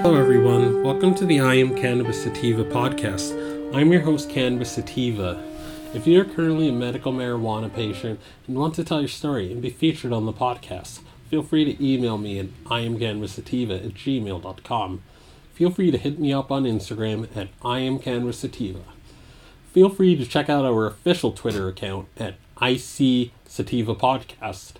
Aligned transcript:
Hello, 0.00 0.14
everyone. 0.14 0.84
Welcome 0.84 1.12
to 1.16 1.26
the 1.26 1.40
I 1.40 1.56
Am 1.56 1.74
Cannabis 1.74 2.22
Sativa 2.22 2.62
podcast. 2.62 3.34
I'm 3.74 3.90
your 3.90 4.02
host, 4.02 4.30
Cannabis 4.30 4.70
Sativa. 4.70 5.42
If 5.92 6.06
you 6.06 6.20
are 6.20 6.24
currently 6.24 6.68
a 6.68 6.72
medical 6.72 7.12
marijuana 7.12 7.74
patient 7.74 8.20
and 8.46 8.56
want 8.56 8.76
to 8.76 8.84
tell 8.84 9.00
your 9.00 9.08
story 9.08 9.50
and 9.50 9.60
be 9.60 9.70
featured 9.70 10.12
on 10.12 10.24
the 10.24 10.32
podcast, 10.32 11.00
feel 11.28 11.42
free 11.42 11.64
to 11.64 11.84
email 11.84 12.16
me 12.16 12.38
at 12.38 12.46
iamcannabissativa 12.66 13.84
at 13.84 13.94
gmail.com. 13.94 15.02
Feel 15.54 15.70
free 15.70 15.90
to 15.90 15.98
hit 15.98 16.20
me 16.20 16.32
up 16.32 16.52
on 16.52 16.62
Instagram 16.62 17.28
at 17.36 17.48
iamcannabissativa. 17.62 18.82
Feel 19.72 19.88
free 19.88 20.14
to 20.14 20.24
check 20.24 20.48
out 20.48 20.64
our 20.64 20.86
official 20.86 21.32
Twitter 21.32 21.66
account 21.66 22.06
at 22.16 22.36
IC 22.62 23.32
Sativa 23.46 23.96
Podcast. 23.96 24.74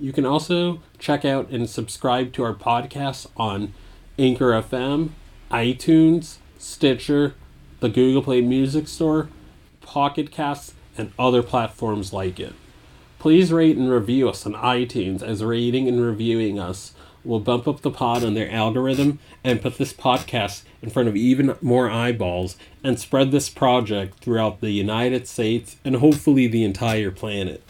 You 0.00 0.12
can 0.12 0.26
also 0.26 0.82
check 0.98 1.24
out 1.24 1.50
and 1.50 1.70
subscribe 1.70 2.32
to 2.32 2.42
our 2.42 2.54
podcast 2.54 3.28
on 3.36 3.72
Anchor 4.18 4.52
FM, 4.52 5.10
iTunes, 5.50 6.36
Stitcher, 6.58 7.34
the 7.80 7.90
Google 7.90 8.22
Play 8.22 8.40
Music 8.40 8.88
Store, 8.88 9.28
Pocket 9.82 10.30
Casts, 10.30 10.72
and 10.96 11.12
other 11.18 11.42
platforms 11.42 12.14
like 12.14 12.40
it. 12.40 12.54
Please 13.18 13.52
rate 13.52 13.76
and 13.76 13.90
review 13.90 14.28
us 14.30 14.46
on 14.46 14.54
iTunes, 14.54 15.22
as 15.22 15.44
rating 15.44 15.86
and 15.86 16.00
reviewing 16.00 16.58
us 16.58 16.94
will 17.24 17.40
bump 17.40 17.68
up 17.68 17.82
the 17.82 17.90
pod 17.90 18.24
on 18.24 18.32
their 18.34 18.50
algorithm 18.50 19.18
and 19.44 19.60
put 19.60 19.76
this 19.76 19.92
podcast 19.92 20.62
in 20.80 20.88
front 20.88 21.08
of 21.08 21.16
even 21.16 21.56
more 21.60 21.90
eyeballs 21.90 22.56
and 22.82 22.98
spread 22.98 23.32
this 23.32 23.50
project 23.50 24.20
throughout 24.20 24.60
the 24.60 24.70
United 24.70 25.26
States 25.26 25.76
and 25.84 25.96
hopefully 25.96 26.46
the 26.46 26.64
entire 26.64 27.10
planet. 27.10 27.62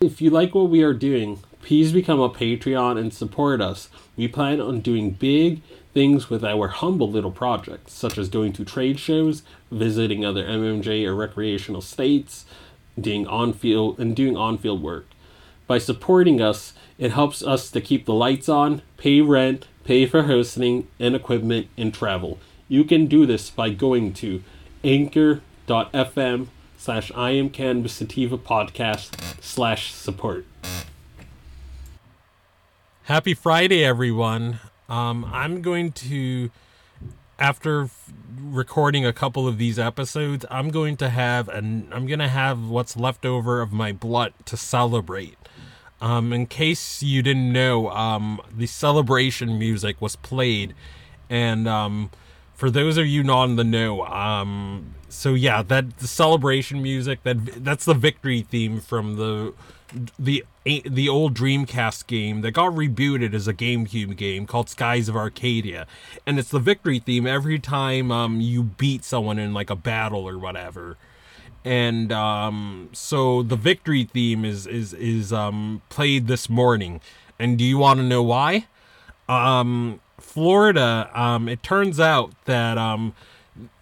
If 0.00 0.22
you 0.22 0.30
like 0.30 0.54
what 0.54 0.70
we 0.70 0.82
are 0.82 0.94
doing, 0.94 1.40
please 1.64 1.92
become 1.92 2.20
a 2.20 2.28
Patreon 2.28 2.98
and 2.98 3.12
support 3.12 3.60
us. 3.62 3.88
We 4.16 4.28
plan 4.28 4.60
on 4.60 4.80
doing 4.80 5.12
big 5.12 5.62
things 5.94 6.28
with 6.28 6.44
our 6.44 6.68
humble 6.68 7.10
little 7.10 7.30
projects, 7.30 7.94
such 7.94 8.18
as 8.18 8.28
going 8.28 8.52
to 8.54 8.64
trade 8.64 9.00
shows, 9.00 9.42
visiting 9.70 10.24
other 10.24 10.44
MMJ 10.44 11.06
or 11.06 11.14
recreational 11.14 11.80
states, 11.80 12.44
doing 13.00 13.26
on-field 13.26 13.98
and 13.98 14.14
doing 14.14 14.36
on-field 14.36 14.82
work. 14.82 15.06
By 15.66 15.78
supporting 15.78 16.42
us, 16.42 16.74
it 16.98 17.12
helps 17.12 17.42
us 17.42 17.70
to 17.70 17.80
keep 17.80 18.04
the 18.04 18.12
lights 18.12 18.48
on, 18.48 18.82
pay 18.98 19.22
rent, 19.22 19.66
pay 19.84 20.04
for 20.04 20.24
hosting 20.24 20.88
and 21.00 21.16
equipment 21.16 21.68
and 21.78 21.94
travel. 21.94 22.38
You 22.68 22.84
can 22.84 23.06
do 23.06 23.24
this 23.24 23.48
by 23.48 23.70
going 23.70 24.12
to 24.14 24.42
anchor.fm 24.82 26.48
slash 26.76 27.10
I 27.14 27.30
am 27.30 27.48
Cannabis 27.48 27.94
Sativa 27.94 28.36
podcast 28.36 29.42
slash 29.42 29.94
support. 29.94 30.44
Happy 33.04 33.34
Friday, 33.34 33.84
everyone. 33.84 34.60
Um, 34.88 35.26
I'm 35.30 35.60
going 35.60 35.92
to, 35.92 36.50
after 37.38 37.90
recording 38.40 39.04
a 39.04 39.12
couple 39.12 39.46
of 39.46 39.58
these 39.58 39.78
episodes, 39.78 40.46
I'm 40.50 40.70
going 40.70 40.96
to 40.96 41.10
have 41.10 41.50
an 41.50 41.90
I'm 41.92 42.06
going 42.06 42.20
to 42.20 42.28
have 42.28 42.70
what's 42.70 42.96
left 42.96 43.26
over 43.26 43.60
of 43.60 43.74
my 43.74 43.92
blood 43.92 44.32
to 44.46 44.56
celebrate. 44.56 45.36
Um, 46.00 46.32
in 46.32 46.46
case 46.46 47.02
you 47.02 47.22
didn't 47.22 47.52
know, 47.52 47.90
um, 47.90 48.40
the 48.50 48.66
celebration 48.66 49.58
music 49.58 50.00
was 50.00 50.16
played, 50.16 50.72
and 51.28 51.68
um, 51.68 52.10
for 52.54 52.70
those 52.70 52.96
of 52.96 53.06
you 53.06 53.22
not 53.22 53.44
in 53.44 53.56
the 53.56 53.64
know, 53.64 54.04
um, 54.06 54.94
so 55.08 55.34
yeah, 55.34 55.62
that 55.62 55.98
the 55.98 56.06
celebration 56.06 56.82
music 56.82 57.22
that 57.22 57.64
that's 57.64 57.84
the 57.84 57.94
victory 57.94 58.42
theme 58.42 58.80
from 58.80 59.16
the 59.16 59.54
the 60.18 60.44
the 60.64 61.08
old 61.08 61.34
Dreamcast 61.34 62.06
game 62.06 62.40
that 62.40 62.52
got 62.52 62.72
rebooted 62.72 63.32
as 63.32 63.46
a 63.46 63.54
GameCube 63.54 64.16
game 64.16 64.46
called 64.46 64.68
Skies 64.68 65.08
of 65.08 65.16
Arcadia, 65.16 65.86
and 66.26 66.38
it's 66.38 66.50
the 66.50 66.58
victory 66.58 66.98
theme 66.98 67.26
every 67.26 67.58
time 67.58 68.10
um, 68.10 68.40
you 68.40 68.62
beat 68.62 69.04
someone 69.04 69.38
in 69.38 69.54
like 69.54 69.70
a 69.70 69.76
battle 69.76 70.28
or 70.28 70.38
whatever 70.38 70.96
and 71.64 72.12
um, 72.12 72.90
so 72.92 73.42
the 73.42 73.56
victory 73.56 74.04
theme 74.04 74.44
is 74.44 74.66
is 74.66 74.92
is 74.92 75.32
um, 75.32 75.80
played 75.88 76.26
this 76.26 76.50
morning. 76.50 77.00
And 77.38 77.58
do 77.58 77.64
you 77.64 77.78
want 77.78 77.98
to 77.98 78.04
know 78.04 78.22
why? 78.22 78.66
Um, 79.28 80.00
Florida. 80.24 81.10
Um, 81.14 81.48
it 81.48 81.62
turns 81.62 82.00
out 82.00 82.32
that 82.46 82.76
um, 82.78 83.14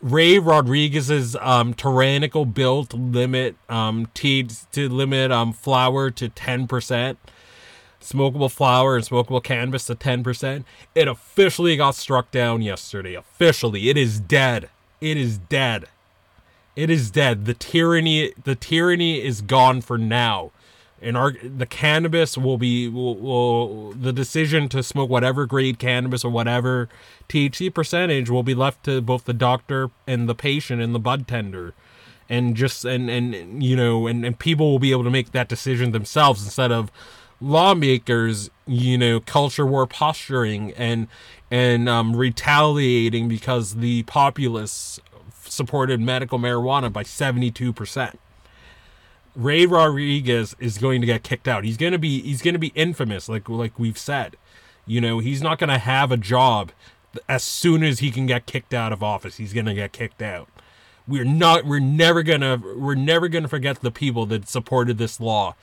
Ray 0.00 0.38
Rodriguez's 0.38 1.34
um, 1.36 1.72
tyrannical 1.72 2.44
bill 2.44 2.84
to 2.86 2.96
limit 2.96 3.56
um, 3.68 4.08
to, 4.14 4.42
to 4.72 4.88
limit 4.88 5.32
um, 5.32 5.52
flower 5.52 6.10
to 6.10 6.28
ten 6.28 6.66
percent, 6.66 7.18
smokable 8.00 8.50
flower 8.50 8.96
and 8.96 9.04
smokable 9.04 9.42
cannabis 9.42 9.86
to 9.86 9.94
ten 9.94 10.22
percent. 10.22 10.66
It 10.94 11.08
officially 11.08 11.76
got 11.76 11.94
struck 11.94 12.30
down 12.30 12.60
yesterday. 12.60 13.14
Officially, 13.14 13.88
it 13.88 13.96
is 13.96 14.20
dead. 14.20 14.68
It 15.00 15.16
is 15.16 15.38
dead. 15.38 15.86
It 16.74 16.90
is 16.90 17.10
dead. 17.10 17.44
The 17.44 17.54
tyranny, 17.54 18.32
the 18.44 18.54
tyranny 18.54 19.22
is 19.22 19.40
gone 19.40 19.80
for 19.80 19.98
now. 19.98 20.50
And 21.02 21.16
our 21.16 21.32
the 21.32 21.66
cannabis 21.66 22.38
will 22.38 22.58
be 22.58 22.88
will, 22.88 23.16
will 23.16 23.92
the 23.92 24.12
decision 24.12 24.68
to 24.70 24.82
smoke 24.82 25.10
whatever 25.10 25.46
grade 25.46 25.78
cannabis 25.78 26.24
or 26.24 26.30
whatever 26.30 26.88
THC 27.28 27.72
percentage 27.72 28.30
will 28.30 28.42
be 28.42 28.54
left 28.54 28.84
to 28.84 29.00
both 29.00 29.24
the 29.24 29.34
doctor 29.34 29.90
and 30.06 30.28
the 30.28 30.34
patient 30.34 30.80
and 30.80 30.94
the 30.94 31.00
bud 31.00 31.26
tender 31.26 31.74
and 32.28 32.54
just 32.56 32.84
and 32.84 33.10
and 33.10 33.62
you 33.62 33.74
know 33.74 34.06
and, 34.06 34.24
and 34.24 34.38
people 34.38 34.70
will 34.70 34.78
be 34.78 34.92
able 34.92 35.04
to 35.04 35.10
make 35.10 35.32
that 35.32 35.48
decision 35.48 35.90
themselves 35.90 36.44
instead 36.44 36.70
of 36.70 36.90
lawmakers 37.40 38.48
you 38.66 38.96
know 38.96 39.18
culture 39.18 39.66
war 39.66 39.86
posturing 39.86 40.72
and 40.74 41.08
and 41.50 41.88
um, 41.88 42.16
retaliating 42.16 43.28
because 43.28 43.74
the 43.74 44.04
populace 44.04 45.00
supported 45.52 46.00
medical 46.00 46.38
marijuana 46.38 46.92
by 46.92 47.02
72%. 47.02 48.14
Ray 49.34 49.66
Rodriguez 49.66 50.54
is 50.58 50.78
going 50.78 51.00
to 51.00 51.06
get 51.06 51.22
kicked 51.22 51.48
out. 51.48 51.64
He's 51.64 51.76
going 51.76 51.92
to 51.92 51.98
be 51.98 52.20
he's 52.20 52.42
going 52.42 52.54
to 52.54 52.60
be 52.60 52.72
infamous 52.74 53.28
like 53.28 53.48
like 53.48 53.78
we've 53.78 53.98
said. 53.98 54.36
You 54.86 55.00
know, 55.00 55.20
he's 55.20 55.42
not 55.42 55.58
going 55.58 55.70
to 55.70 55.78
have 55.78 56.10
a 56.12 56.16
job 56.16 56.72
as 57.28 57.44
soon 57.44 57.82
as 57.84 58.00
he 58.00 58.10
can 58.10 58.26
get 58.26 58.46
kicked 58.46 58.74
out 58.74 58.92
of 58.92 59.02
office. 59.02 59.36
He's 59.36 59.52
going 59.52 59.66
to 59.66 59.74
get 59.74 59.92
kicked 59.92 60.22
out. 60.22 60.48
We're 61.06 61.24
not 61.24 61.64
we're 61.64 61.80
never 61.80 62.22
going 62.22 62.40
to 62.42 62.60
we're 62.76 62.94
never 62.94 63.28
going 63.28 63.42
to 63.42 63.48
forget 63.48 63.80
the 63.80 63.90
people 63.90 64.26
that 64.26 64.48
supported 64.48 64.98
this 64.98 65.20
law. 65.20 65.54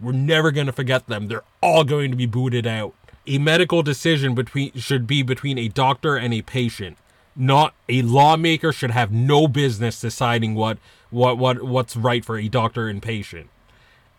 We're 0.00 0.12
never 0.12 0.50
going 0.50 0.66
to 0.66 0.72
forget 0.72 1.06
them. 1.06 1.28
They're 1.28 1.44
all 1.60 1.84
going 1.84 2.10
to 2.10 2.16
be 2.16 2.26
booted 2.26 2.66
out. 2.66 2.94
A 3.26 3.38
medical 3.38 3.82
decision 3.82 4.34
between 4.34 4.72
should 4.74 5.06
be 5.06 5.22
between 5.22 5.58
a 5.58 5.68
doctor 5.68 6.16
and 6.16 6.32
a 6.32 6.42
patient 6.42 6.96
not 7.38 7.72
a 7.88 8.02
lawmaker 8.02 8.72
should 8.72 8.90
have 8.90 9.12
no 9.12 9.46
business 9.46 10.00
deciding 10.00 10.54
what 10.54 10.76
what 11.10 11.38
what 11.38 11.62
what's 11.62 11.96
right 11.96 12.24
for 12.24 12.38
a 12.38 12.48
doctor 12.48 12.88
and 12.88 13.02
patient. 13.02 13.48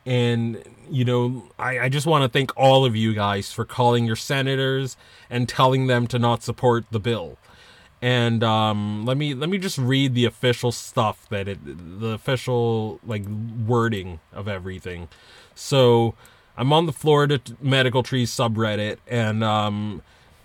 And 0.05 0.63
you 0.89 1.05
know 1.05 1.49
i, 1.59 1.79
I 1.81 1.89
just 1.89 2.07
want 2.07 2.23
to 2.23 2.29
thank 2.29 2.55
all 2.57 2.83
of 2.83 2.95
you 2.95 3.13
guys 3.13 3.51
for 3.51 3.63
calling 3.63 4.05
your 4.05 4.15
senators 4.15 4.97
and 5.29 5.47
telling 5.47 5.87
them 5.87 6.07
to 6.07 6.19
not 6.19 6.43
support 6.43 6.85
the 6.91 6.99
bill. 6.99 7.37
And 8.01 8.43
um, 8.43 9.05
let 9.05 9.17
me 9.17 9.33
let 9.33 9.49
me 9.49 9.57
just 9.57 9.77
read 9.77 10.15
the 10.15 10.25
official 10.25 10.71
stuff 10.71 11.27
that 11.29 11.47
it 11.47 11.59
the 11.63 12.09
official 12.09 12.99
like 13.05 13.25
wording 13.67 14.19
of 14.33 14.47
everything. 14.47 15.09
So 15.55 16.15
i'm 16.57 16.73
on 16.73 16.85
the 16.85 16.91
florida 16.91 17.39
medical 17.61 18.03
trees 18.03 18.29
subreddit 18.29 18.97
and 19.07 19.45
um, 19.45 20.01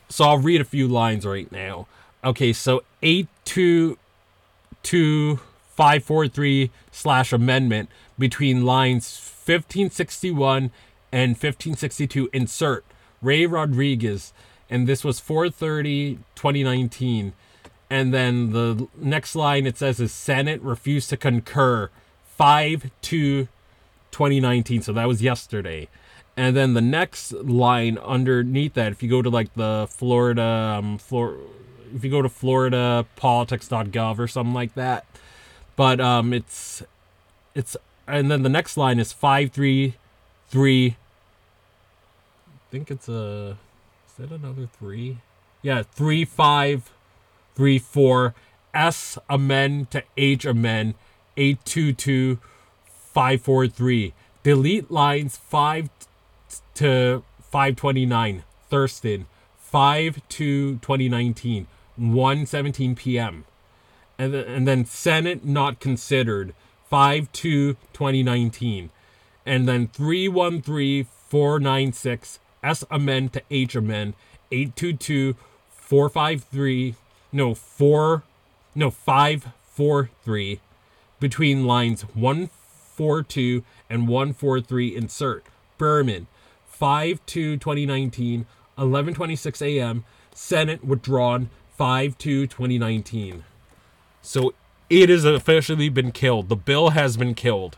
so 0.08 0.25
i'll 0.25 0.38
read 0.38 0.61
a 0.61 0.64
few 0.64 0.87
lines 0.88 1.25
right 1.26 1.50
now. 1.50 1.87
Okay, 2.23 2.52
so 2.52 2.82
822543 5.76 6.71
slash 6.91 7.32
amendment 7.32 7.88
between 8.19 8.65
lines 8.65 9.05
1561 9.44 10.71
and 11.12 11.31
1562 11.31 12.31
insert 12.32 12.85
Ray 13.21 13.47
Rodriguez 13.47 14.32
and 14.71 14.87
this 14.87 15.05
was 15.05 15.21
430 15.21 16.19
2019 16.35 17.32
and 17.91 18.15
then 18.15 18.53
the 18.53 18.88
next 18.97 19.37
line 19.37 19.67
it 19.67 19.76
says 19.76 20.00
is 20.00 20.12
Senate 20.12 20.61
refused 20.62 21.11
to 21.11 21.17
concur. 21.17 21.91
5 22.37 22.91
to 23.03 23.44
2019 24.11 24.82
so 24.82 24.93
that 24.93 25.06
was 25.06 25.23
yesterday. 25.23 25.88
And 26.37 26.56
then 26.56 26.75
the 26.75 26.81
next 26.81 27.32
line 27.32 27.97
underneath 27.99 28.75
that 28.75 28.91
if 28.91 29.03
you 29.03 29.09
go 29.09 29.23
to 29.23 29.31
like 29.31 29.55
the 29.55 29.87
Florida 29.88 30.79
um, 30.79 30.99
Flor- 30.99 31.38
if 31.94 32.03
you 32.03 32.11
go 32.11 32.23
to 32.23 32.29
floridapolitics.gov 32.29 34.19
or 34.19 34.27
something 34.27 34.55
like 34.55 34.75
that. 34.75 35.06
But 35.76 36.00
um, 36.00 36.32
it's 36.32 36.82
it's 37.55 37.76
and 38.06 38.31
then 38.31 38.43
the 38.43 38.49
next 38.49 38.76
line 38.76 38.99
is 38.99 39.12
five 39.12 39.53
three 39.53 39.94
three. 40.49 40.97
I 42.47 42.71
think 42.71 42.91
it's 42.91 43.09
a 43.09 43.56
is 44.09 44.15
that 44.19 44.31
another 44.31 44.67
three? 44.67 45.19
Yeah, 45.62 45.82
three 45.82 46.25
five 46.25 46.91
three 47.55 47.79
four 47.79 48.35
S 48.73 49.19
amend 49.29 49.91
to 49.93 50.03
H 50.17 50.44
amend 50.44 50.94
eight 51.37 51.65
two 51.65 51.93
two 51.93 52.38
five 52.87 53.43
four 53.43 53.67
three. 53.67 54.15
Delete 54.43 54.91
lines 54.91 55.37
five 55.37 55.88
to 56.75 57.23
five 57.41 57.77
twenty 57.77 58.06
nine. 58.06 58.44
Thurston 58.69 59.27
5 59.75 60.20
to 60.29 60.77
2019, 60.77 61.67
1 61.97 62.47
17 62.47 62.94
p.m. 62.94 63.44
And 64.19 64.32
then, 64.32 64.44
and 64.44 64.69
then 64.69 64.84
Senate 64.84 65.44
not 65.44 65.81
considered, 65.81 66.55
5 66.88 67.32
to 67.32 67.75
2019. 67.93 68.90
And 69.46 69.69
then 69.69 69.88
313 69.88 71.05
496 71.05 72.38
S 72.62 72.84
amend 72.90 73.32
to 73.34 73.43
H 73.50 73.75
amend, 73.75 74.14
822 74.52 75.37
453, 75.70 76.94
no, 77.32 77.55
4, 77.55 78.22
no, 78.75 78.90
543 78.90 80.60
between 81.20 81.67
lines 81.67 82.02
142 82.14 83.62
and 83.90 84.08
143 84.08 84.96
insert. 84.96 85.44
Berman, 85.76 86.26
5 86.67 87.26
to 87.26 87.56
2019, 87.56 88.46
11:26 88.78 89.62
a.m. 89.62 90.05
Senate 90.34 90.84
withdrawn 90.84 91.50
5 91.76 92.19
to 92.19 92.46
2019. 92.46 93.44
So 94.25 94.55
it 94.88 95.09
has 95.11 95.25
officially 95.25 95.88
been 95.88 96.11
killed. 96.11 96.49
The 96.49 96.56
bill 96.56 96.91
has 96.91 97.17
been 97.17 97.35
killed. 97.35 97.76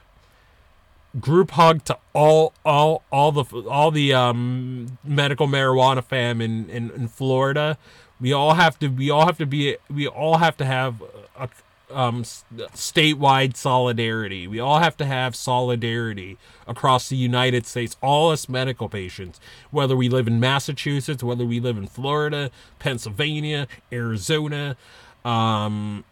Group 1.20 1.52
hug 1.52 1.84
to 1.84 1.98
all 2.12 2.52
all 2.64 3.02
all 3.10 3.32
the 3.32 3.44
all 3.68 3.90
the 3.90 4.12
um, 4.12 4.98
medical 5.02 5.46
marijuana 5.46 6.04
fam 6.04 6.40
in, 6.40 6.68
in, 6.68 6.90
in 6.90 7.08
Florida. 7.08 7.78
We 8.20 8.32
all 8.32 8.54
have 8.54 8.78
to 8.80 8.88
we 8.88 9.10
all 9.10 9.26
have 9.26 9.38
to 9.38 9.46
be 9.46 9.76
we 9.90 10.06
all 10.06 10.38
have 10.38 10.56
to 10.58 10.66
have 10.66 11.02
a, 11.38 11.48
um, 11.90 12.22
statewide 12.22 13.56
solidarity. 13.56 14.46
We 14.46 14.60
all 14.60 14.78
have 14.78 14.96
to 14.98 15.06
have 15.06 15.34
solidarity 15.34 16.36
across 16.66 17.08
the 17.08 17.16
United 17.16 17.66
States, 17.66 17.96
all 18.02 18.30
us 18.30 18.48
medical 18.48 18.88
patients, 18.88 19.40
whether 19.70 19.96
we 19.96 20.08
live 20.08 20.26
in 20.26 20.38
Massachusetts, 20.38 21.22
whether 21.22 21.44
we 21.44 21.60
live 21.60 21.78
in 21.78 21.86
Florida, 21.86 22.50
Pennsylvania, 22.78 23.68
Arizona, 23.92 24.76
um, 25.24 26.04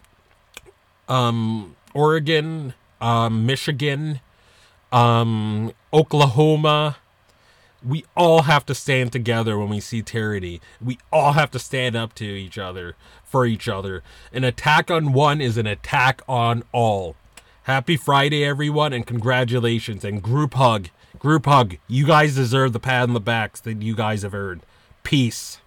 um, 1.08 1.76
Oregon, 1.92 2.74
um, 3.00 3.46
Michigan, 3.46 4.20
um, 4.92 5.72
Oklahoma, 5.92 6.96
we 7.84 8.04
all 8.16 8.42
have 8.42 8.64
to 8.66 8.74
stand 8.74 9.12
together 9.12 9.58
when 9.58 9.68
we 9.68 9.80
see 9.80 10.02
tyranny. 10.02 10.60
We 10.82 10.98
all 11.12 11.32
have 11.32 11.50
to 11.50 11.58
stand 11.58 11.96
up 11.96 12.14
to 12.14 12.24
each 12.24 12.56
other 12.56 12.96
for 13.24 13.44
each 13.44 13.68
other. 13.68 14.02
An 14.32 14.44
attack 14.44 14.90
on 14.90 15.12
one 15.12 15.40
is 15.40 15.58
an 15.58 15.66
attack 15.66 16.22
on 16.28 16.62
all. 16.72 17.16
Happy 17.64 17.96
Friday, 17.96 18.44
everyone, 18.44 18.92
and 18.92 19.06
congratulations 19.06 20.04
and 20.04 20.22
group 20.22 20.54
hug. 20.54 20.88
Group 21.18 21.46
hug. 21.46 21.76
You 21.88 22.06
guys 22.06 22.34
deserve 22.34 22.72
the 22.72 22.80
pat 22.80 23.02
on 23.04 23.14
the 23.14 23.20
backs 23.20 23.60
that 23.60 23.82
you 23.82 23.94
guys 23.94 24.22
have 24.22 24.34
earned. 24.34 24.62
Peace. 25.02 25.58